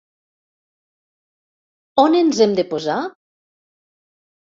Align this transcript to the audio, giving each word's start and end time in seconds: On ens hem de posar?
On 2.07 2.19
ens 2.23 2.43
hem 2.49 2.59
de 2.63 2.69
posar? 2.75 2.99